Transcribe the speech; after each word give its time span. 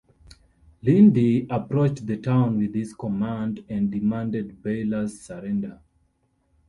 Lynde 0.81 1.45
approached 1.51 2.07
the 2.07 2.17
town 2.17 2.57
with 2.57 2.73
his 2.73 2.91
command 2.91 3.63
and 3.69 3.91
demanded 3.91 4.63
Baylor's 4.63 5.21
surrender. 5.21 5.79